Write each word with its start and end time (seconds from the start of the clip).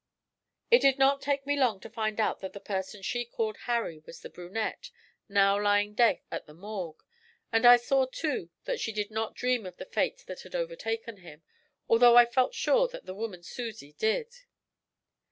It 0.71 0.79
did 0.79 0.97
not 0.97 1.21
take 1.21 1.45
me 1.45 1.55
long 1.55 1.79
to 1.81 1.87
find 1.87 2.19
out 2.19 2.39
that 2.39 2.53
the 2.53 2.59
person 2.59 3.03
she 3.03 3.23
called 3.23 3.55
Harry 3.67 3.99
was 3.99 4.21
the 4.21 4.31
brunette, 4.31 4.89
now 5.29 5.61
lying 5.61 5.93
dead 5.93 6.21
at 6.31 6.47
the 6.47 6.55
Morgue, 6.55 7.03
and 7.51 7.67
I 7.67 7.77
saw, 7.77 8.07
too, 8.07 8.49
that 8.65 8.79
she 8.79 8.91
did 8.93 9.11
not 9.11 9.35
dream 9.35 9.63
of 9.63 9.77
the 9.77 9.85
fate 9.85 10.23
that 10.25 10.41
had 10.41 10.55
overtaken 10.55 11.17
him, 11.17 11.43
although 11.87 12.17
I 12.17 12.25
felt 12.25 12.55
sure 12.55 12.87
that 12.87 13.05
the 13.05 13.13
woman 13.13 13.43
Susie 13.43 13.93
did. 13.93 14.33